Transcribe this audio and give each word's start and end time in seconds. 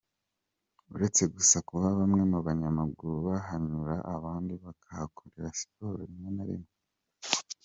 Uretse 0.93 1.23
gusa 1.35 1.57
kuba 1.67 1.87
bamwe 1.99 2.21
mu 2.31 2.39
banyamaguru 2.45 3.15
bahanyura 3.27 3.95
abandi 4.15 4.53
bakahakorera 4.63 5.47
siporo 5.59 5.95
rimwe 6.09 6.29
na 6.35 6.45
rimwe. 6.49 6.71